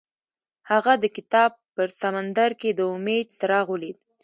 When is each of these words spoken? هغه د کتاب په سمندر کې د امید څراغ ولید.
هغه 0.71 0.93
د 1.03 1.05
کتاب 1.15 1.51
په 1.75 1.83
سمندر 2.01 2.49
کې 2.61 2.69
د 2.73 2.79
امید 2.95 3.27
څراغ 3.37 3.67
ولید. 3.71 3.97